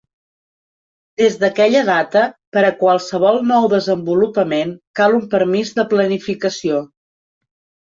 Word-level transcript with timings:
Des 1.21 1.35
d'aquella 1.43 1.83
data, 1.89 2.23
per 2.57 2.63
a 2.69 2.71
qualsevol 2.79 3.39
nou 3.51 3.69
"desenvolupament" 3.75 4.75
cal 5.03 5.21
un 5.21 5.31
permís 5.37 5.77
de 5.83 5.89
planificació. 5.95 6.83